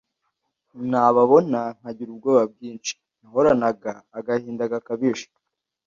[0.89, 5.25] nababona nkagira ubwoba bwinshi, nahoranaga agahinda gakabije